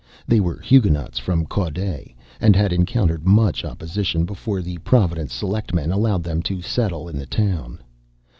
[0.27, 1.77] They were Huguenots from Caude,
[2.39, 7.27] and had encountered much opposition before the Providence selectmen allowed them to settle in the
[7.27, 7.77] town.